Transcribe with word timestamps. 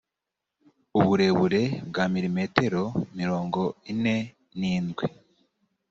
uburebure 0.99 1.61
bwa 1.87 2.05
milimetero 2.13 2.83
mirongo 3.19 3.61
ine 3.91 4.15
n 4.57 4.59
indwi 4.75 5.05